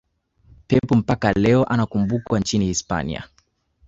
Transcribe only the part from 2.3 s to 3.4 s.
nchini hispania